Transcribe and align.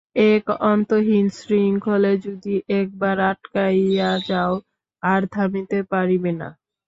এই 0.21 0.37
অন্তহীন 0.71 1.25
শৃঙ্খলে 1.39 2.13
যদি 2.25 2.53
একবার 2.79 3.15
আটকাইয়া 3.31 4.11
যাও, 4.29 4.53
আর 5.03 5.21
থামিতে 5.33 5.79
পারিবে 5.91 6.31
না। 6.39 6.49